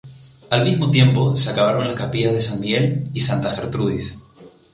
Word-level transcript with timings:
Al 0.49 0.63
mismo 0.63 0.89
tiempo 0.89 1.35
se 1.35 1.51
acabaron 1.51 1.85
las 1.85 1.93
capillas 1.95 2.33
de 2.33 2.41
San 2.41 2.59
Miguel 2.59 3.09
y 3.13 3.19
Santa 3.19 3.51
Gertrudis. 3.51 4.17